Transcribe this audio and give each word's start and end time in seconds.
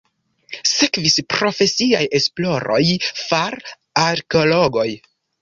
Sekvis 0.69 1.17
profesiaj 1.33 2.01
esploroj 2.21 2.81
far 3.19 3.59
arkeologoj. 4.07 4.89